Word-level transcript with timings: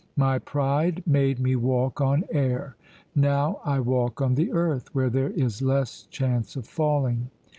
My 0.17 0.39
pride 0.39 1.03
made 1.05 1.37
me 1.39 1.55
walk 1.55 2.01
on 2.01 2.23
air; 2.31 2.75
now 3.15 3.61
I 3.63 3.79
walk 3.81 4.19
on 4.19 4.33
the 4.33 4.51
earth, 4.51 4.89
where 4.95 5.11
there 5.11 5.29
is 5.29 5.61
less 5.61 6.07
chance 6.09 6.55
of 6.55 6.65
falling. 6.65 7.29